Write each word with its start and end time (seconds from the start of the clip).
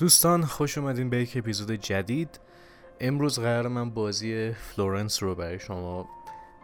دوستان 0.00 0.44
خوش 0.44 0.78
اومدین 0.78 1.10
به 1.10 1.16
یک 1.16 1.36
اپیزود 1.36 1.70
جدید. 1.70 2.40
امروز 3.00 3.38
قرار 3.38 3.68
من 3.68 3.90
بازی 3.90 4.52
فلورنس 4.52 5.22
رو 5.22 5.34
برای 5.34 5.58
شما 5.58 6.08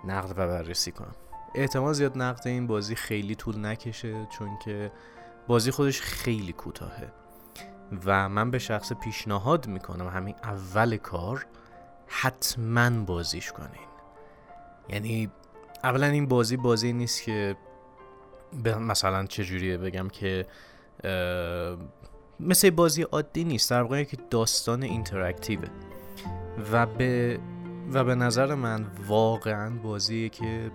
نقد 0.05 0.31
و 0.31 0.35
بررسی 0.35 0.93
کنم. 0.93 1.15
احتمال 1.55 1.93
زیاد 1.93 2.19
نقد 2.19 2.49
این 2.49 2.67
بازی 2.67 2.95
خیلی 2.95 3.35
طول 3.35 3.67
نکشه 3.67 4.27
چون 4.39 4.59
که 4.65 4.93
بازی 5.47 5.71
خودش 5.71 6.01
خیلی 6.01 6.53
کوتاهه. 6.53 7.13
و 8.05 8.29
من 8.29 8.51
به 8.51 8.59
شخص 8.59 8.93
پیشنهاد 8.93 9.67
می‌کنم 9.67 10.09
همین 10.09 10.35
اول 10.43 10.97
کار 10.97 11.47
حتما 12.07 12.91
بازیش 12.91 13.53
کنین. 13.53 13.89
یعنی 14.89 15.31
اولا 15.85 16.07
این 16.07 16.27
بازی 16.27 16.57
بازی 16.57 16.93
نیست 16.93 17.23
که 17.23 17.57
مثلا 18.81 19.27
چجوریه 19.27 19.79
بگم 19.79 20.09
که 20.09 20.47
مثل 22.41 22.71
بازی 22.71 23.03
عادی 23.03 23.45
نیست 23.45 23.71
در 23.71 23.83
واقع 23.83 24.05
که 24.05 24.17
داستان 24.31 24.83
interactive 24.83 25.56
ه. 25.56 25.69
و 26.73 26.87
به 26.87 27.39
و 27.93 28.05
به 28.05 28.15
نظر 28.15 28.55
من 28.55 28.87
واقعا 29.09 29.71
بازیه 29.83 30.29
که 30.29 30.71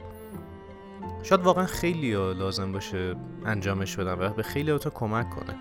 شاید 1.24 1.42
واقعا 1.42 1.66
خیلی 1.66 2.12
لازم 2.14 2.72
باشه 2.72 3.16
انجامش 3.46 3.96
بدن 3.96 4.14
و 4.14 4.30
به 4.30 4.44
خیلیا 4.44 4.90
کمک 4.90 5.30
کنه. 5.30 5.56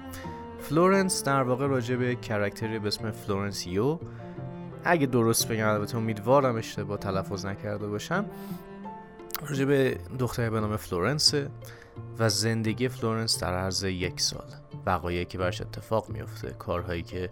فلورنس 0.60 1.24
در 1.24 1.42
واقع 1.42 1.66
راجع 1.66 1.96
به 1.96 2.14
character 2.14 2.72
ی 2.72 2.78
به 2.78 2.88
اسم 2.88 3.10
فلورنس 3.10 3.66
یو 3.66 3.98
اگه 4.84 5.06
درست 5.06 5.48
بگم 5.48 5.68
البته 5.68 5.96
امیدوارم 5.96 6.56
اشتباه 6.56 6.98
تلفظ 6.98 7.46
نکرده 7.46 7.86
باشم 7.86 8.24
راجع 9.48 9.64
به 9.64 9.98
دختری 10.18 10.50
به 10.50 10.60
نام 10.60 10.76
فلورنس 10.76 11.34
و 12.18 12.28
زندگی 12.28 12.88
فلورنس 12.88 13.40
در 13.40 13.54
عرض 13.54 13.84
یک 13.84 14.20
سال. 14.20 14.46
وقایعی 14.86 15.24
که 15.24 15.38
برش 15.38 15.60
اتفاق 15.60 16.08
میفته 16.08 16.50
کارهایی 16.50 17.02
که 17.02 17.30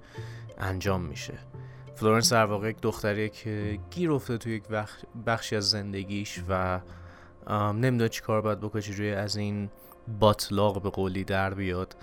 انجام 0.59 1.03
میشه. 1.03 1.39
فلورنس 1.95 2.33
در 2.33 2.45
واقع 2.45 2.71
یک 2.71 2.81
دختریه 2.83 3.29
که 3.29 3.79
گیر 3.91 4.13
افتاده 4.13 4.39
توی 4.39 4.55
یک 4.55 4.65
بخشی 5.27 5.57
از 5.57 5.71
زندگیش 5.71 6.43
و 6.49 6.81
نمی‌دونه 7.73 8.09
چی 8.09 8.21
کار 8.21 8.41
باید 8.41 8.61
بکنه 8.61 8.83
روی 8.97 9.13
از 9.13 9.37
این 9.37 9.71
باتلاق 10.21 10.83
به 10.83 10.91
قولی 10.91 11.25
در 11.25 11.55
بیاد 11.55 11.97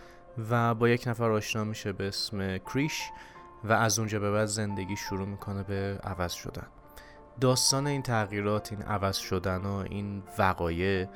و 0.50 0.76
با 0.76 0.89
یک 0.89 1.08
نفر 1.08 1.31
آشنا 1.31 1.64
میشه 1.64 1.94
به 1.94 2.08
اسم 2.08 2.58
کریش 2.58 3.02
و 3.64 3.73
از 3.73 4.00
اونجا 4.00 4.20
به 4.20 4.31
بعد 4.31 4.45
زندگی 4.45 4.95
شروع 4.95 5.28
می‌کنه 5.28 5.64
به 5.64 6.00
عوض 6.03 6.33
شدن. 6.33 6.67
داستان 7.41 7.88
این 7.88 8.02
تغییرات 8.02 8.72
این 8.72 8.81
عوض 8.81 9.17
شدن 9.17 9.58
و 9.58 9.73
این 9.89 10.23
وقایع 10.38 11.08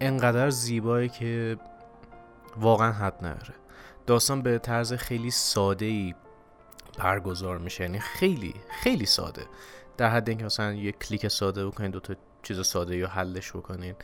انقدر 0.00 0.50
زیبایی 0.50 1.08
که 1.08 1.56
واقعا 2.56 2.92
حد 2.92 3.26
نداره. 3.26 3.54
داستان 4.06 4.42
به 4.42 4.58
طرز 4.58 4.92
خیلی 4.92 5.30
ساده 5.30 5.86
ای 5.86 6.14
برگزار 6.98 7.58
میشه 7.58 7.84
یعنی 7.84 7.98
خیلی 7.98 8.54
خیلی 8.82 9.06
ساده. 9.06 9.46
در 9.96 10.08
حد 10.10 10.28
اینکه 10.28 10.44
مثلا 10.44 10.72
یه 10.72 10.92
کلیک 10.92 11.28
ساده 11.28 11.66
بکنین 11.66 11.90
دو 11.90 12.00
تا 12.00 12.14
چیز 12.42 12.66
ساده 12.66 12.96
یا 12.96 13.08
حلش 13.08 13.52
بکنین 13.52 13.94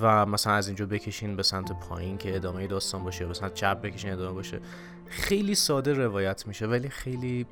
و 0.00 0.26
مثلا 0.26 0.52
از 0.52 0.66
اینجا 0.66 0.86
بکشین 0.86 1.36
به 1.36 1.42
سمت 1.42 1.72
پایین 1.72 2.18
که 2.18 2.36
ادامه 2.36 2.66
داستان 2.66 3.04
باشه 3.04 3.26
مثلا 3.26 3.48
چپ 3.48 3.80
بکشین 3.80 4.12
ادامه 4.12 4.32
باشه. 4.32 4.60
خیلی 5.06 5.54
ساده 5.54 5.92
روایت 5.92 6.46
میشه 6.46 6.66
ولی 6.66 6.88
خیلی 6.88 7.46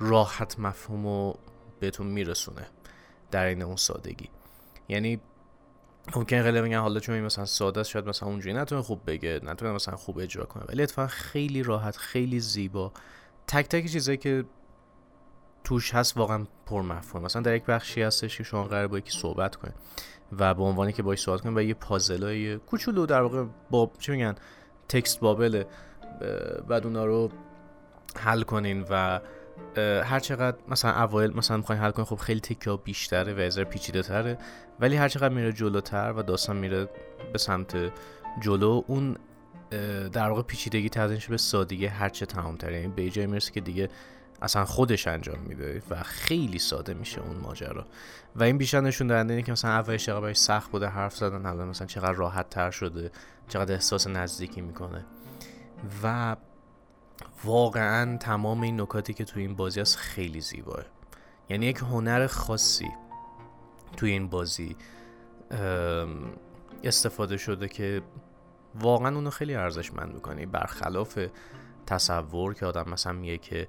راحت 0.00 0.58
مفهوم 0.58 1.06
و 1.06 1.34
بهتون 1.80 2.06
میرسونه 2.06 2.66
در 3.30 3.44
این 3.44 3.62
اون 3.62 3.76
سادگی. 3.76 4.28
یعنی 4.88 5.20
ممکن 6.16 6.42
خیلی 6.42 6.62
بگن 6.62 6.78
حالا 6.78 7.00
چون 7.00 7.20
مثلا 7.20 7.44
ساده 7.44 7.80
است 7.80 7.90
شاید 7.90 8.08
مثلا 8.08 8.28
اونجوری 8.28 8.54
نتونه 8.54 8.82
خوب 8.82 9.00
بگه 9.06 9.40
نتونه 9.42 9.72
مثلا 9.72 9.96
خوب 9.96 10.18
اجرا 10.18 10.44
کنه 10.44 10.64
ولی 10.68 10.82
اتفاقا 10.82 11.08
خیلی 11.08 11.62
راحت 11.62 11.96
خیلی 11.96 12.40
زیبا. 12.40 12.92
تک 13.46 13.68
تک 13.68 13.86
چیزایی 13.86 14.18
که 14.18 14.44
توش 15.64 15.94
هست 15.94 16.16
واقعا 16.16 16.46
پر 16.66 16.82
مفهوم 16.82 17.24
مثلا 17.24 17.42
در 17.42 17.54
یک 17.54 17.64
بخشی 17.64 18.02
هستش 18.02 18.38
که 18.38 18.44
شما 18.44 18.64
قرار 18.64 18.86
با 18.86 18.98
یکی 18.98 19.10
صحبت 19.10 19.56
کنید 19.56 19.74
و 20.38 20.54
به 20.54 20.62
عنوانی 20.62 20.92
که 20.92 21.02
باهاش 21.02 21.22
صحبت 21.22 21.40
کنید 21.40 21.56
و 21.56 21.62
یه 21.62 21.74
پازلای 21.74 22.56
کوچولو 22.56 23.06
در 23.06 23.22
واقع 23.22 23.44
با 23.70 23.90
چی 23.98 24.12
میگن 24.12 24.34
تکست 24.88 25.20
بابل 25.20 25.64
بعد 26.68 26.86
اونا 26.86 27.04
رو 27.04 27.30
حل 28.16 28.42
کنین 28.42 28.86
و 28.90 29.20
هر 30.04 30.20
چقدر 30.20 30.56
مثلا 30.68 31.02
اوایل 31.02 31.36
مثلا 31.36 31.56
می‌خواین 31.56 31.80
حل 31.82 31.90
کنین 31.90 32.06
خب 32.06 32.16
خیلی 32.16 32.40
تکه 32.40 32.78
بیشتره 32.84 33.34
و 33.34 33.38
ازر 33.38 33.64
پیچیده 33.64 34.02
تره 34.02 34.38
ولی 34.80 34.96
هر 34.96 35.08
چقدر 35.08 35.34
میره 35.34 35.52
جلوتر 35.52 36.12
و 36.16 36.22
داستان 36.22 36.56
میره 36.56 36.88
به 37.32 37.38
سمت 37.38 37.92
جلو 38.40 38.82
اون 38.86 39.16
در 40.12 40.28
واقع 40.28 40.42
پیچیدگی 40.42 40.88
تبدیل 40.88 41.20
به 41.28 41.36
سادگی 41.36 41.86
هرچه 41.86 42.26
تمامتر 42.26 42.72
یعنی 42.72 42.88
به 42.88 43.10
جای 43.10 43.26
می‌رسه 43.26 43.52
که 43.52 43.60
دیگه 43.60 43.88
اصلا 44.42 44.64
خودش 44.64 45.08
انجام 45.08 45.38
میده 45.38 45.82
و 45.90 46.02
خیلی 46.02 46.58
ساده 46.58 46.94
میشه 46.94 47.20
اون 47.20 47.36
ماجرا. 47.36 47.86
و 48.36 48.42
این 48.42 48.58
بیشتر 48.58 48.80
نشون 48.80 49.06
دهنده 49.06 49.32
اینه 49.34 49.46
که 49.46 49.52
مثلا 49.52 49.70
اولش 49.70 50.06
چقدر 50.06 50.32
سخت 50.32 50.70
بوده 50.70 50.86
حرف 50.86 51.16
زدن 51.16 51.46
حالا 51.46 51.64
مثلا 51.64 51.86
چقدر 51.86 52.12
راحت 52.12 52.50
تر 52.50 52.70
شده 52.70 53.10
چقدر 53.48 53.74
احساس 53.74 54.06
نزدیکی 54.06 54.60
می‌کنه. 54.60 55.04
و 56.02 56.36
واقعا 57.44 58.16
تمام 58.16 58.60
این 58.60 58.80
نکاتی 58.80 59.14
که 59.14 59.24
توی 59.24 59.42
این 59.42 59.56
بازی 59.56 59.80
هست 59.80 59.96
خیلی 59.96 60.40
زیباه. 60.40 60.84
یعنی 61.48 61.66
یک 61.66 61.78
هنر 61.78 62.26
خاصی 62.26 62.90
توی 63.96 64.10
این 64.10 64.28
بازی 64.28 64.76
استفاده 66.84 67.36
شده 67.36 67.68
که 67.68 68.02
واقعا 68.74 69.14
اونو 69.14 69.30
خیلی 69.30 69.54
ارزشمند 69.54 70.14
می‌کنه. 70.14 70.46
برخلاف 70.46 71.18
تصور 71.86 72.54
که 72.54 72.66
آدم 72.66 72.90
مثلا 72.90 73.12
میگه 73.12 73.38
که 73.38 73.68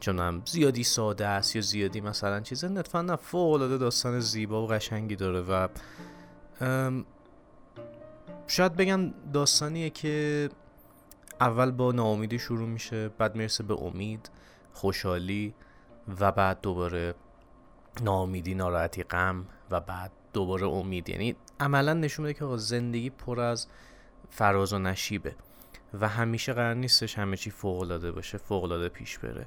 چونم 0.00 0.42
زیادی 0.46 0.84
ساده 0.84 1.26
است 1.26 1.56
یا 1.56 1.62
زیادی 1.62 2.00
مثلا 2.00 2.40
چیز 2.40 2.64
نتفا 2.64 3.02
نه 3.02 3.16
فوق 3.16 3.78
داستان 3.78 4.20
زیبا 4.20 4.62
و 4.62 4.66
قشنگی 4.66 5.16
داره 5.16 5.40
و 5.40 5.68
شاید 8.46 8.76
بگم 8.76 9.10
داستانیه 9.32 9.90
که 9.90 10.48
اول 11.40 11.70
با 11.70 11.92
ناامیدی 11.92 12.38
شروع 12.38 12.68
میشه 12.68 13.08
بعد 13.08 13.36
می‌رسه 13.36 13.64
به 13.64 13.82
امید 13.82 14.30
خوشحالی 14.72 15.54
و 16.20 16.32
بعد 16.32 16.60
دوباره 16.60 17.14
ناامیدی 18.02 18.54
ناراحتی 18.54 19.02
غم 19.02 19.46
و 19.70 19.80
بعد 19.80 20.10
دوباره 20.32 20.66
امید. 20.66 21.08
یعنی 21.08 21.36
عملا 21.60 21.94
نشون 21.94 22.26
میده 22.26 22.38
که 22.38 22.56
زندگی 22.56 23.10
پر 23.10 23.40
از 23.40 23.66
فراز 24.30 24.72
و 24.72 24.78
نشیبه 24.78 25.34
و 26.00 26.08
همیشه 26.08 26.52
قرار 26.52 26.74
نیستش 26.74 27.18
همه 27.18 27.36
چی 27.36 27.50
فوق 27.50 27.80
العاده 27.80 28.12
باشه 28.12 28.38
فوق 28.38 28.64
العاده 28.64 28.88
پیش 28.88 29.18
بره. 29.18 29.46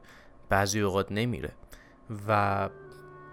بعضی 0.49 0.79
اوقات 0.79 1.11
نمیره 1.11 1.51
و 2.27 2.69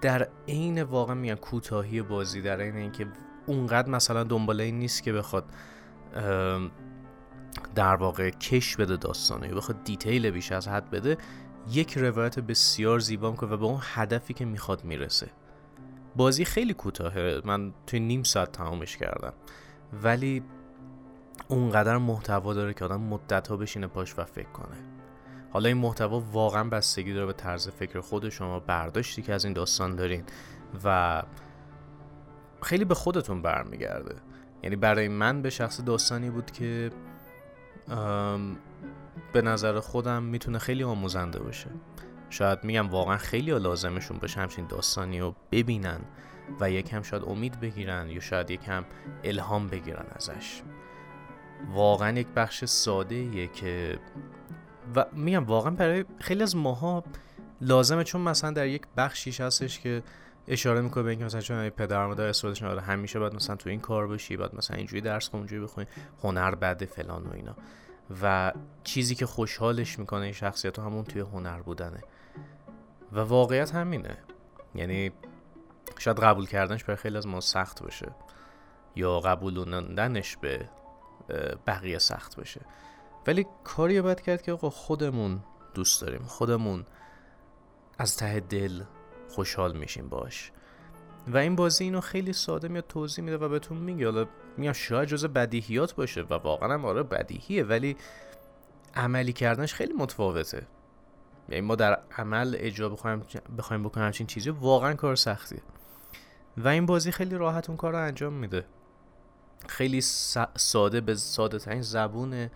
در 0.00 0.28
عین 0.48 0.82
واقع 0.82 1.14
میگن 1.14 1.34
کوتاهی 1.34 2.02
بازی 2.02 2.42
در 2.42 2.60
عین 2.60 2.76
اینکه 2.76 3.06
اونقدر 3.46 3.88
مثلا 3.88 4.24
دنباله 4.24 4.64
این 4.64 4.78
نیست 4.78 5.02
که 5.02 5.12
بخواد 5.12 5.44
در 7.74 7.94
واقع 7.94 8.30
کش 8.30 8.76
بده 8.76 8.96
داستانه. 8.96 9.48
یا 9.48 9.54
بخواد 9.54 9.84
دیتیل 9.84 10.30
بیش 10.30 10.52
از 10.52 10.68
حد 10.68 10.90
بده 10.90 11.18
یک 11.70 11.98
روایت 11.98 12.38
بسیار 12.38 12.98
زیبا 12.98 13.30
می‌کنه 13.30 13.50
و 13.50 13.56
به 13.56 13.64
اون 13.64 13.80
هدفی 13.82 14.34
که 14.34 14.44
می‌خواد 14.44 14.84
می‌رسه. 14.84 15.30
بازی 16.16 16.44
خیلی 16.44 16.74
کوتاهه. 16.74 17.40
من 17.44 17.72
توی 17.86 18.00
نیم 18.00 18.22
ساعت 18.22 18.52
تمامش 18.52 18.96
کردم. 18.96 19.32
ولی 20.02 20.42
اونقدر 21.48 21.96
محتوا 21.96 22.54
داره 22.54 22.74
که 22.74 22.84
آدم 22.84 23.00
مدت 23.00 23.48
ها 23.48 23.56
بشینه 23.56 23.86
پاش 23.86 24.18
و 24.18 24.24
فکر 24.24 24.48
کنه. 24.48 24.76
حالا 25.50 25.68
این 25.68 25.78
محتوا 25.78 26.20
واقعا 26.20 26.64
بستگی 26.64 27.14
داره 27.14 27.26
به 27.26 27.32
طرز 27.32 27.68
فکر 27.68 28.00
خود 28.00 28.28
شما 28.28 28.60
برداشتی 28.60 29.22
که 29.22 29.34
از 29.34 29.44
این 29.44 29.54
داستان 29.54 29.96
دارین 29.96 30.24
و 30.84 31.22
خیلی 32.62 32.84
به 32.84 32.94
خودتون 32.94 33.42
برمیگرده. 33.42 34.14
یعنی 34.62 34.76
برای 34.76 35.08
من 35.08 35.42
به 35.42 35.50
شخص 35.50 35.80
داستانی 35.80 36.30
بود 36.30 36.50
که 36.50 36.90
به 39.32 39.42
نظر 39.42 39.80
خودم 39.80 40.22
می‌تونه 40.22 40.58
خیلی 40.58 40.82
آموزنده 40.82 41.38
باشه. 41.38 41.70
شاید 42.30 42.64
میگم 42.64 42.88
واقعا 42.88 43.16
خیلی 43.16 43.58
لازمشون 43.58 44.18
باشه 44.18 44.40
همچین 44.40 44.66
داستانی 44.66 45.20
رو 45.20 45.34
ببینن 45.52 46.00
و 46.60 46.70
یکم 46.70 47.02
شاید 47.02 47.22
امید 47.22 47.60
بگیرن 47.60 48.10
یا 48.10 48.20
شاید 48.20 48.50
یکم 48.50 48.84
الهام 49.24 49.66
بگیرن 49.66 50.06
ازش. 50.16 50.62
واقعا 51.72 52.18
یک 52.18 52.26
بخش 52.26 52.64
ساده 52.64 53.48
که 53.48 53.98
و 54.96 55.06
میگم 55.12 55.44
واقعا 55.44 55.70
برای 55.70 56.04
خیلی 56.20 56.42
از 56.42 56.56
ماها 56.56 57.04
لازمه 57.60 58.04
چون 58.04 58.20
مثلا 58.20 58.50
در 58.50 58.66
یک 58.66 58.82
بخشیش 58.96 59.40
هستش 59.40 59.80
که 59.80 60.02
اشاره 60.48 60.80
می‌کنه 60.80 61.02
به 61.02 61.10
اینکه 61.10 61.24
مثلا 61.24 61.40
چون 61.40 61.70
پدر 61.70 62.06
مادر 62.06 62.26
استفادهش 62.26 62.62
نداره 62.62 62.80
همیشه 62.80 63.18
باید 63.18 63.34
مثلا 63.34 63.56
تو 63.56 63.70
این 63.70 63.80
کار 63.80 64.06
باشی 64.06 64.36
باید 64.36 64.54
مثلا 64.54 64.76
اینجوری 64.76 65.00
درس 65.00 65.28
کن 65.28 65.38
اونجوری 65.38 65.62
بخونی 65.62 65.86
هنر 66.22 66.54
بده 66.54 66.86
فلان 66.86 67.26
و 67.26 67.32
اینا. 67.32 67.54
و 68.22 68.52
چیزی 68.84 69.14
که 69.14 69.26
خوشحالش 69.26 69.98
می‌کنه 69.98 70.20
این 70.20 70.32
شخصیت 70.32 70.78
همون 70.78 71.04
توی 71.04 71.20
هنر 71.20 71.62
بودنه. 71.62 72.00
و 73.12 73.20
واقعیت 73.20 73.74
همینه. 73.74 74.16
یعنی 74.74 75.12
شاید 75.98 76.18
قبول 76.20 76.46
کردنش 76.46 76.84
برای 76.84 76.96
خیلی 76.96 77.16
از 77.16 77.26
ما 77.26 77.40
سخت 77.40 77.82
باشه. 77.82 78.12
یا 78.96 79.20
قبولوندنش 79.20 80.36
به 80.36 80.68
بقیه 81.66 81.98
سخت 81.98 82.36
باشه. 82.36 82.60
ولی 83.26 83.46
کاری 83.64 84.00
باید 84.00 84.20
کرد 84.20 84.42
که 84.42 84.56
خودمون 84.56 85.40
دوست 85.74 86.02
داریم. 86.02 86.22
خودمون 86.22 86.86
از 87.98 88.16
ته 88.16 88.40
دل 88.40 88.82
خوشحال 89.28 89.76
میشیم 89.76 90.08
باش. 90.08 90.52
و 91.28 91.36
این 91.36 91.56
بازی 91.56 91.84
اینو 91.84 92.00
خیلی 92.00 92.32
ساده 92.32 92.68
میاد 92.68 92.84
توضیح 92.88 93.24
میده 93.24 93.36
و 93.36 93.48
بهتون 93.48 93.78
میگه. 93.78 94.04
حالا 94.04 94.26
میگم 94.56 94.72
شاید 94.72 95.08
جز 95.08 95.24
بدیهیات 95.24 95.94
باشه 95.94 96.22
و 96.22 96.34
واقعا 96.34 96.74
هم 96.74 96.84
آره 96.84 97.02
بدیهیه 97.02 97.64
ولی 97.64 97.96
عملی 98.94 99.32
کردنش 99.32 99.74
خیلی 99.74 99.92
متفاوته. 99.92 100.66
یعنی 101.48 101.60
ما 101.60 101.74
در 101.74 101.98
عمل 102.18 102.56
اجرا 102.58 102.88
بخوایم 102.88 103.22
بخوایم 103.58 103.82
بکنیم 103.82 104.06
همچین 104.06 104.26
چیزی 104.26 104.50
واقعا 104.50 104.94
کار 104.94 105.16
سختیه. 105.16 105.62
و 106.56 106.68
این 106.68 106.86
بازی 106.86 107.12
خیلی 107.12 107.36
راحت 107.36 107.68
اون 107.68 107.76
کار 107.76 107.92
رو 107.92 107.98
انجام 107.98 108.32
میده. 108.32 108.64
خیلی 109.68 110.00
ساده 110.56 111.00
به 111.00 111.14
ساده 111.14 111.58
ترین 111.58 111.82
زبون 111.82 112.50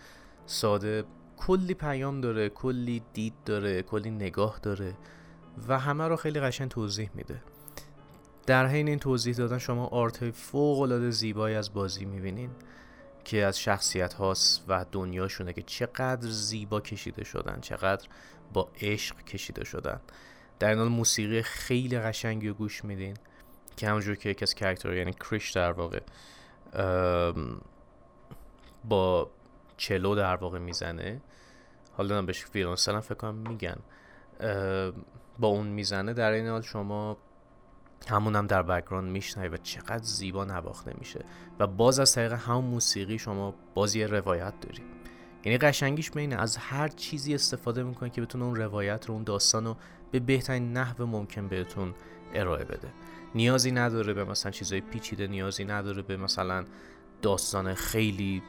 ساده. 0.46 1.04
کلی 1.36 1.74
پیام 1.74 2.20
داره 2.20 2.48
کلی 2.48 3.02
دید 3.12 3.34
داره 3.44 3.82
کلی 3.82 4.10
نگاه 4.10 4.58
داره. 4.62 4.94
و 5.68 5.78
همه 5.78 6.08
رو 6.08 6.16
خیلی 6.16 6.40
قشنگ 6.40 6.68
توضیح 6.68 7.10
میده. 7.14 7.42
در 8.46 8.66
حین 8.66 8.88
این 8.88 8.98
توضیح 8.98 9.34
دادن 9.34 9.58
شما 9.58 9.86
آرت 9.86 10.30
فوق 10.30 10.80
العاده 10.80 11.10
زیبایی 11.10 11.56
از 11.56 11.74
بازی 11.74 12.04
می‌بینین 12.04 12.50
که 13.24 13.44
از 13.44 13.60
شخصیت 13.60 14.14
هاست 14.14 14.64
و 14.68 14.86
دنیاشونه 14.92 15.52
که 15.52 15.62
چقدر 15.62 16.28
زیبا 16.28 16.80
کشیده 16.80 17.24
شدن 17.24 17.58
چقدر 17.60 18.08
با 18.52 18.68
عشق 18.80 19.24
کشیده 19.24 19.64
شدن. 19.64 20.00
در 20.58 20.68
این 20.68 20.78
حال 20.78 20.88
موسیقی 20.88 21.42
خیلی 21.42 21.98
قشنگی 21.98 22.48
رو 22.48 22.54
گوش 22.54 22.84
میدین 22.84 23.16
که 23.76 23.88
همونجور 23.88 24.14
که 24.14 24.28
یکی 24.28 24.44
از 24.44 24.54
character 24.54 24.94
یعنی 24.94 25.12
کریش 25.12 25.50
در 25.50 25.72
واقع 25.72 26.00
با 28.84 29.30
cello 29.76 30.14
در 30.14 30.36
واقع 30.36 30.58
می‌زنه. 30.58 31.22
حالا 31.92 32.22
بهش 32.22 32.46
ویلونسل 32.54 33.00
فکر 33.00 33.14
کنم 33.14 33.34
میگن. 33.34 33.76
با 35.38 35.48
اون 35.48 35.66
می‌زنه 35.66 36.12
در 36.12 36.30
این 36.30 36.48
حال 36.48 36.62
شما 36.62 37.16
همون 38.08 38.36
هم 38.36 38.46
در 38.46 38.62
background 38.62 39.10
میشنوی 39.10 39.48
و 39.48 39.56
چقدر 39.56 40.02
زیبا 40.02 40.44
نواخته 40.44 40.94
میشه. 40.98 41.24
و 41.58 41.66
باز 41.66 41.98
از 41.98 42.14
طریق 42.14 42.32
همون 42.32 42.64
موسیقی 42.64 43.18
شما 43.18 43.54
بازی 43.74 44.04
روایت 44.04 44.60
داری. 44.60 44.82
یعنی 45.44 45.58
قشنگیش 45.58 46.10
به 46.10 46.21
اینه 46.21 46.36
از 46.36 46.56
هر 46.56 46.88
چیزی 46.88 47.34
استفاده 47.34 47.82
می‌کنه 47.82 48.10
که 48.10 48.20
بتونه 48.20 48.44
اون 48.44 48.56
روایت 48.56 49.06
رو 49.06 49.14
اون 49.14 49.24
داستان 49.24 49.64
رو 49.64 49.76
به 50.10 50.20
بهترین 50.20 50.72
نحو 50.72 51.06
ممکن 51.06 51.48
بهتون 51.48 51.94
ارائه 52.34 52.64
بده. 52.64 52.88
نیازی 53.34 53.72
نداره 53.72 54.14
به 54.14 54.24
مثلا 54.24 54.52
چیزای 54.52 54.80
پیچیده 54.80 55.26
نیازی 55.26 55.64
نداره 55.64 56.02
به 56.02 56.16
مثلا 56.16 56.64
داستان 57.22 57.74
خیلی 57.74 58.42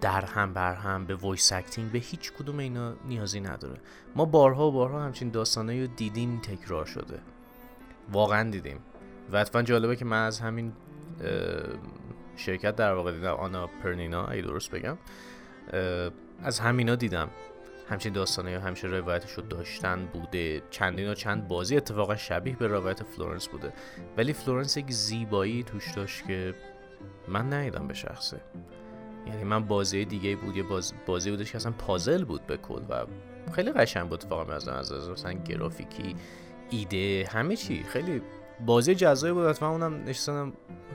در 0.00 0.24
هم 0.24 0.52
بر 0.52 0.74
هم 0.74 1.06
به 1.06 1.14
voice 1.14 1.52
acting 1.52 1.92
به 1.92 1.98
هیچ 1.98 2.32
کدوم 2.32 2.58
اینا 2.58 2.94
نیازی 3.04 3.40
نداره. 3.40 3.80
ما 4.16 4.24
بارها 4.24 4.68
و 4.68 4.72
بارها 4.72 5.02
همچین 5.02 5.30
داستانایی 5.30 5.80
رو 5.80 5.86
دیدیم 5.86 6.40
تکرار 6.40 6.84
شده. 6.84 7.18
واقعا 8.12 8.50
دیدیم. 8.50 8.78
و 9.32 9.36
اتفاقا 9.36 9.62
جالبه 9.62 9.96
که 9.96 10.04
من 10.04 10.26
از 10.26 10.40
همین 10.40 10.72
شرکت 12.36 12.76
در 12.76 12.92
واقع 12.92 13.12
دیدم 13.12 13.34
آناپورنا 13.34 14.26
اگه 14.26 14.42
درست 14.42 14.70
بگم 14.70 14.98
از 16.42 16.60
همینا 16.60 16.94
دیدم. 16.94 17.30
همچین 17.88 18.12
داستانه 18.12 18.60
همیشه 18.60 18.86
روایتش 18.86 19.32
رو 19.32 19.42
داشتن 19.42 20.06
بوده. 20.12 20.62
چندین 20.70 21.08
و 21.08 21.14
چند 21.14 21.48
بازی 21.48 21.76
اتفاقا 21.76 22.16
شبیه 22.16 22.56
به 22.56 22.66
روایت 22.66 23.02
فلورنس 23.02 23.48
بوده. 23.48 23.72
ولی 24.16 24.32
فلورنس 24.32 24.76
یک 24.76 24.90
زیبایی 24.90 25.62
توش 25.62 25.92
داشت 25.92 26.26
که 26.26 26.54
من 27.28 27.52
ندیدم 27.52 27.88
به 27.88 27.94
شخصه. 27.94 28.40
یعنی 29.26 29.44
من 29.44 29.64
بازی 29.64 30.04
دیگه 30.04 30.36
بود 30.36 30.56
یه 30.56 30.62
باز 30.62 30.92
بازی 31.06 31.30
بودش 31.30 31.52
که 31.52 31.56
اصلا 31.56 31.72
پازل 31.72 32.24
بود 32.24 32.46
به 32.46 32.56
کل 32.56 32.82
و 32.88 33.06
خیلی 33.52 33.72
قشنگ 33.72 34.08
بود 34.08 34.12
اتفاقا 34.12 34.52
از 34.52 34.68
از 34.68 35.10
مثلا 35.10 35.32
گرافیکی 35.32 36.16
ایده 36.70 37.28
همه 37.30 37.56
چی. 37.56 37.82
خیلی 37.82 38.22
بازی 38.66 38.94
جذابی 38.94 39.32
بود. 39.32 39.44
اتفاقا 39.44 39.72
اونم 39.72 40.04
نشستم 40.04 40.52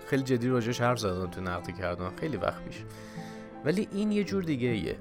خیلی 0.08 0.24
جدی 0.24 0.48
راجعش 0.48 0.82
حرف 0.82 1.00
زدم 1.00 1.28
تو 1.28 1.42
نقدی 1.42 1.74
کردم. 1.74 2.12
خیلی 2.20 2.38
وقت 2.38 2.64
پیش. 2.64 2.84
ولی 3.66 3.88
این 3.92 4.12
یه 4.12 4.24
جور 4.24 4.44
دیگه 4.44 4.68
ایه 4.68 4.98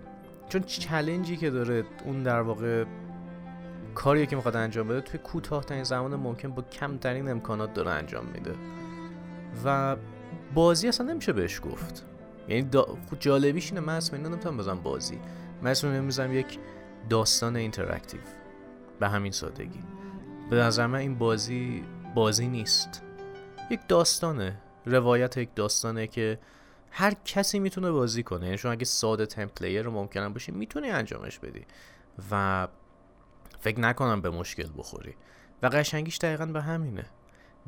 چون 0.49 0.63
challenge 0.63 1.29
ی 1.29 1.37
که 1.37 1.51
داره 1.51 1.85
اون 2.05 2.23
در 2.23 2.41
واقع 2.41 2.85
کاری 3.95 4.27
که 4.27 4.37
می‌خواد 4.37 4.57
انجام 4.57 4.89
بده 4.89 5.01
توی 5.01 5.21
کوتاه 5.21 5.85
زمان 5.85 6.15
ممکن 6.15 6.49
با 6.49 6.63
کمترین 6.63 7.29
امکانات 7.29 7.75
داره 7.75 7.91
انجام 7.91 8.27
میده. 8.27 8.55
و 9.65 9.97
بازی 10.55 10.89
اصلا 10.89 11.13
نمیشه 11.13 11.33
بهش 11.33 11.61
گفت. 11.61 12.05
یعنی 12.49 12.63
دا... 12.63 12.99
جالبیش 13.21 13.73
اینه 13.73 13.81
من 13.81 14.01
نمی‌تونم 14.13 14.57
بزنم 14.57 14.81
بازی. 14.81 15.19
من 15.63 15.71
اسم 15.71 15.89
نمی‌زنم 15.89 16.33
یک 16.33 16.59
داستان 17.11 17.57
interactive 17.57 18.21
به 19.01 19.09
همین 19.09 19.33
سادگی. 19.33 19.83
به 20.51 20.57
نظر 20.57 20.87
من 20.87 20.99
این 20.99 21.19
بازی 21.19 21.85
بازی 22.15 22.49
نیست. 22.49 23.03
یک 23.71 23.81
داستانه. 23.89 24.61
روایت 24.87 25.37
یک 25.37 25.49
داستانه 25.55 26.07
که 26.07 26.39
هر 26.91 27.15
کسی 27.25 27.59
می‌تونه 27.59 27.91
بازی 27.91 28.23
کنه. 28.23 28.45
یعنی 28.45 28.59
شما 28.59 28.73
اگه 28.73 28.85
ساده 28.85 29.27
تمپلیر 29.27 29.83
رو 29.83 29.91
ممکنه 29.91 30.29
باشی 30.29 30.53
می‌تونی 30.53 30.91
انجامش 30.91 31.39
بدی. 31.39 31.67
و 32.31 32.69
فکر 33.61 33.81
نکنم 33.81 34.21
به 34.21 34.31
مشکل 34.31 34.69
بخوری. 34.77 35.15
و 35.63 35.67
قشنگیش 35.67 36.19
دقیقا 36.19 36.47
به 36.47 36.63
همینه. 36.63 37.05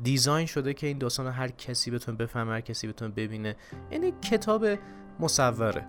دیزاین 0.03 0.45
شده 0.47 0.73
که 0.73 0.87
این 0.87 0.97
داستان 0.97 1.27
هر 1.27 1.47
کسی 1.47 1.91
بتونه 1.91 2.17
بفهمه 2.17 2.51
هر 2.51 2.61
کسی 2.61 2.87
بتونه 2.87 3.13
ببینه. 3.13 3.55
این 3.89 4.21
کتاب 4.21 4.65
مصوره. 5.19 5.85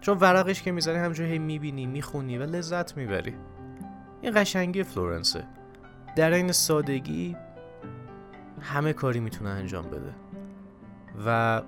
چون 0.00 0.18
ورقش 0.18 0.62
که 0.62 0.72
می‌ذاری 0.72 0.98
همجوری 0.98 1.30
هی 1.30 1.38
می‌بینی 1.38 1.86
می‌خونی 1.86 2.38
و 2.38 2.42
لذت 2.42 2.96
می‌بری. 2.96 3.34
این 4.22 4.32
قشنگی 4.34 4.82
فلورنسه. 4.82 5.44
در 6.16 6.32
این 6.32 6.52
سادگی 6.52 7.36
همه 8.60 8.92
کاری 8.92 9.20
می‌تونه 9.20 9.50
انجام 9.50 9.90
بده. 9.90 10.14
و 11.26 11.62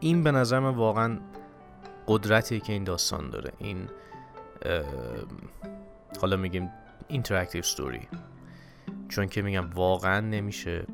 این 0.00 0.22
به 0.22 0.30
نظر 0.30 0.58
من 0.58 0.74
واقعا 0.74 1.18
قدرتی 2.06 2.60
که 2.60 2.72
این 2.72 2.84
داستان 2.84 3.30
داره. 3.30 3.52
این 3.58 3.88
حالا 6.20 6.36
میگیم 6.36 6.70
interactive 7.08 7.62
story 7.62 8.08
چون 9.08 9.26
که 9.26 9.42
میگم 9.42 9.70
واقعا 9.70 10.20
نمیشه 10.20 10.86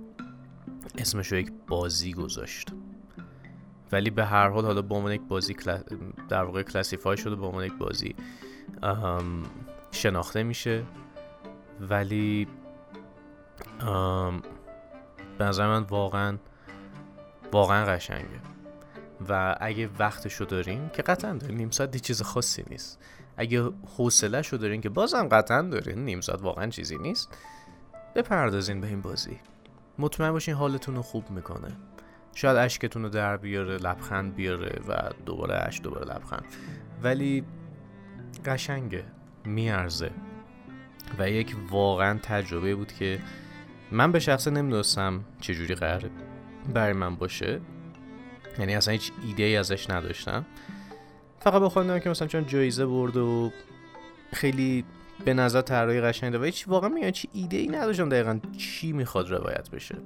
اسمش 0.98 1.32
رو 1.32 1.38
یک 1.38 1.52
بازی 1.66 2.12
گذاشت. 2.12 2.68
ولی 3.92 4.10
به 4.10 4.24
هر 4.24 4.48
حال 4.48 4.64
حالا 4.64 4.82
به 4.82 4.94
عنوان 4.94 5.12
یک 5.12 5.22
بازی 5.22 5.56
در 6.28 6.44
واقع 6.44 6.62
classify 6.62 7.16
شده 7.16 7.36
به 7.36 7.46
عنوان 7.46 7.64
یک 7.64 7.74
بازی 7.78 8.14
شناخته 9.90 10.42
میشه. 10.42 10.84
ولی 11.80 12.48
به 15.38 15.44
نظر 15.44 15.66
من 15.66 15.82
واقعا 15.82 16.38
واقعا 17.52 17.84
قشنگه. 17.86 18.40
و 19.28 19.56
اگه 19.60 19.90
وقتشو 19.98 20.44
دارین 20.44 20.88
که 20.88 21.02
قطعا 21.02 21.32
دارین 21.32 21.56
نیم 21.56 21.70
ساعت 21.70 21.96
چیز 21.96 22.22
خاصی 22.22 22.64
نیست. 22.70 22.98
اگه 23.36 23.70
حوصله 23.96 24.42
شو 24.42 24.56
دارین 24.56 24.80
که 24.80 24.88
بازم 24.88 25.28
قطعا 25.28 25.62
دارین 25.62 26.04
نیم 26.04 26.20
ساعت 26.20 26.42
واقعا 26.42 26.66
چیزی 26.66 26.98
نیست. 26.98 27.36
بپردازین 28.14 28.80
به 28.80 28.86
این 28.86 29.00
بازی. 29.00 29.40
مطمئن 29.98 30.32
باشین 30.32 30.54
حالتون 30.54 30.94
رو 30.94 31.02
خوب 31.02 31.30
می‌کنه. 31.30 31.68
شاید 32.34 32.56
اشکتون 32.56 33.02
رو 33.02 33.08
در 33.08 33.36
بیاره 33.36 33.76
لبخند 33.76 34.34
بیاره 34.34 34.80
و 34.88 35.10
دوباره 35.26 35.54
اش 35.54 35.80
دوباره 35.80 36.14
لبخند. 36.14 36.44
ولی 37.02 37.44
قشنگه 38.44 39.04
میارزه. 39.44 40.10
و 41.18 41.30
یک 41.30 41.56
واقعا 41.70 42.18
تجربه 42.22 42.74
بود 42.74 42.92
که 42.92 43.18
من 43.90 44.12
به 44.12 44.20
شخصه 44.20 44.50
نمی‌دونستم 44.50 45.24
چجوری 45.40 45.74
قراره 45.74 46.10
برای 46.74 46.92
من 46.92 47.16
باشه. 47.16 47.60
یعنی 48.58 48.74
اصلا 48.74 48.92
هیچ 48.92 49.12
ایده 49.26 49.42
ای 49.42 49.56
ازش 49.56 49.90
نداشتم. 49.90 50.44
فقط 51.40 51.62
بخوندم 51.62 51.98
که 51.98 52.10
مثلا 52.10 52.28
چون 52.28 52.46
جایزه 52.46 52.86
برد 52.86 53.16
و 53.16 53.52
خیلی 54.32 54.84
به 55.24 55.34
نظر 55.34 55.60
طراحی 55.60 56.00
قشنگه. 56.00 56.38
و 56.38 56.44
هیچ 56.44 56.68
واقعا 56.68 56.88
میگم 56.88 57.10
چی 57.10 57.28
ایده 57.32 57.56
ای 57.56 57.68
نداشتم 57.68 58.08
دقیقا 58.08 58.40
چی 58.58 58.92
می‌خواد 58.92 59.30
روایت 59.30 59.70
بشه. 59.70 59.96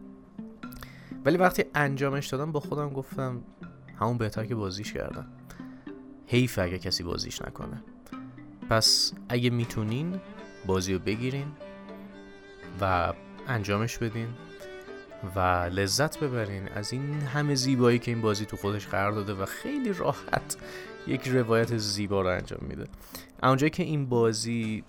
ولی 1.25 1.37
وقتی 1.37 1.65
انجامش 1.75 2.27
دادم 2.27 2.53
با 2.53 2.61
خودم 2.61 2.91
گفتم 2.91 3.43
همون 4.01 4.19
بهتر 4.19 4.45
که 4.45 4.55
بازیش 4.55 4.93
کردم. 4.93 5.27
حیف 6.27 6.59
اگه 6.59 6.79
کسی 6.79 7.03
بازیش 7.03 7.43
نکنه. 7.43 7.83
پس 8.71 9.13
اگه 9.29 9.51
می‌تونین 9.51 10.21
بازی 10.67 10.93
رو 10.93 10.99
بگیرین 10.99 11.47
و 12.81 13.13
انجامش 13.49 13.99
بدین 13.99 14.29
و 15.37 15.41
لذت 15.73 16.21
ببرین 16.21 16.69
از 16.69 16.93
این 16.93 17.15
همه 17.15 17.55
زیبایی 17.55 17.99
که 17.99 18.11
این 18.11 18.21
بازی 18.21 18.47
تو 18.47 18.57
خودش 18.57 18.87
قرار 18.87 19.13
داده 19.13 19.35
و 19.35 19.45
خیلی 19.45 19.93
راحت 19.93 20.57
یک 21.07 21.29
روایت 21.29 21.77
زیبا 21.77 22.23
رو 22.23 22.29
انجام 22.29 22.61
میده. 22.69 22.85
اونجایی 23.43 23.71
که 23.71 23.83
این 23.83 24.07
بازی 24.07 24.85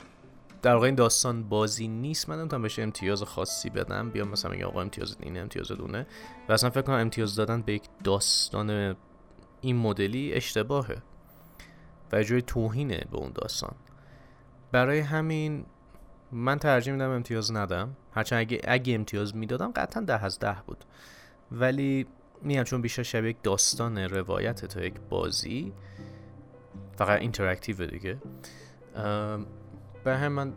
در 0.67 0.73
واقع 0.73 0.85
این 0.85 0.95
داستان 0.95 1.43
بازی 1.43 1.87
نیست. 1.87 2.29
من 2.29 2.39
نمی‌تونم 2.39 2.61
بهش 2.61 2.79
امتیاز 2.79 3.23
خاصی 3.23 3.69
بدم. 3.69 4.09
بیام 4.09 4.27
مثلا 4.27 4.51
میگم 4.51 4.65
آقا 4.65 4.81
امتیاز 4.81 5.17
اینه 5.19 5.39
امتیاز 5.39 5.67
دونه. 5.67 6.07
و 6.49 6.53
اصلا 6.53 6.69
فکر 6.69 6.81
کنم 6.81 6.95
امتیاز 6.95 7.35
دادن 7.35 7.61
به 7.61 7.73
یک 7.73 7.83
داستان 8.03 8.95
این 9.61 9.77
مدلی 9.77 10.33
اشتباهه. 10.33 10.97
و 12.11 12.23
یه 12.23 12.29
جوری 12.29 12.41
توهینه 12.41 13.05
به 13.11 13.17
اون 13.17 13.31
داستان. 13.35 13.75
برای 14.71 14.99
همین 14.99 15.65
من 16.31 16.59
ترجیح 16.59 16.93
میدم 16.93 17.09
امتیاز 17.09 17.51
ندم. 17.51 17.95
هرچند 18.11 18.39
اگه, 18.39 18.61
اگه 18.63 18.95
امتیاز 18.95 19.35
می‌دادم 19.35 19.71
قطعا 19.71 20.03
ده 20.03 20.23
از 20.23 20.39
ده 20.39 20.57
بود. 20.67 20.85
ولی 21.51 22.07
میگم 22.41 22.63
چون 22.63 22.81
بیشتر 22.81 23.03
شبیه 23.03 23.29
یک 23.29 23.37
داستان 23.43 23.97
روایت 23.97 24.65
تا 24.65 24.81
یک 24.81 24.95
بازی 25.09 25.73
فقط 26.95 27.21
interactive 27.21 27.85
دیگه. 27.85 28.17
به 30.07 30.29
من 30.29 30.53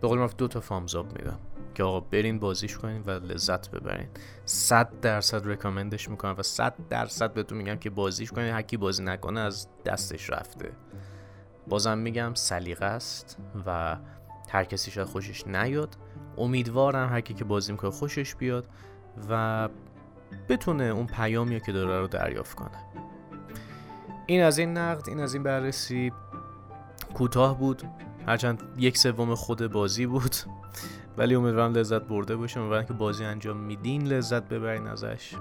به 0.00 0.08
قول 0.08 0.28
دو 0.38 0.48
تا 0.48 0.60
thumbs 0.60 1.03
up 1.03 1.18
میدم. 1.18 1.38
که 1.74 1.82
آقا 1.84 2.00
برین 2.00 2.38
بازیش 2.38 2.78
کنین 2.78 3.02
و 3.02 3.10
لذت 3.10 3.70
ببرین. 3.70 4.08
صد 4.44 5.00
درصد 5.00 5.48
رکامندش 5.48 6.08
می‌کنم 6.08 6.34
و 6.38 6.42
صد 6.42 6.74
درصد 6.90 7.32
بهتون 7.32 7.58
میگم 7.58 7.76
که 7.76 7.90
بازیش 7.90 8.32
کنین. 8.32 8.52
هر 8.52 8.62
کی 8.62 8.76
بازی 8.76 9.02
نکنه 9.02 9.40
از 9.40 9.68
دستش 9.84 10.30
رفته. 10.30 10.72
بازم 11.68 11.98
میگم 11.98 12.34
سلیقه 12.34 12.84
است 12.84 13.38
و 13.66 13.96
هر 14.48 14.64
کسی 14.64 14.90
شاید 14.90 15.06
خوشش 15.06 15.46
نیاد. 15.46 15.96
امیدوارم 16.38 17.08
هر 17.08 17.20
کی 17.20 17.34
که 17.34 17.44
بازی 17.44 17.72
می‌کنه 17.72 17.90
خوشش 17.90 18.34
بیاد 18.34 18.68
و 19.30 19.68
بتونه 20.48 20.84
اون 20.84 21.06
پیامی 21.06 21.60
که 21.60 21.72
داره 21.72 22.00
رو 22.00 22.06
دریافت 22.06 22.54
کنه. 22.54 22.78
این 24.26 24.42
از 24.42 24.58
این 24.58 24.78
نقد 24.78 25.08
این 25.08 25.20
از 25.20 25.34
این 25.34 25.42
بررسی 25.42 26.12
کوتاه 27.14 27.58
بود. 27.58 27.82
هرچند 28.28 28.62
یک 28.78 28.98
سوم 28.98 29.34
خود 29.34 29.72
بازی 29.72 30.06
بود. 30.06 30.36
ولی 31.18 31.34
امیدوارم 31.34 31.72
لذت 31.72 32.02
برده 32.02 32.36
باشم 32.36 32.60
امیدوارم 32.60 32.86
که 32.86 32.92
بازی 32.92 33.24
انجام 33.24 33.56
میدین 33.56 34.06
لذت 34.06 34.48
ببرین 34.48 34.86
ازش. 34.86 35.34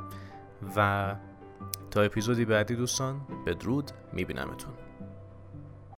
و 0.75 1.15
تا 1.91 2.01
اپیزودی 2.01 2.45
بعدی 2.45 2.75
دوستان 2.75 3.21
بدرود 3.45 3.91
میبینمتون. 4.13 4.73